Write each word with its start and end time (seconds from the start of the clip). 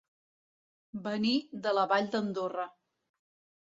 Venir 1.09 1.35
de 1.69 1.77
la 1.81 1.87
Vall 1.95 2.11
d'Andorra. 2.19 2.71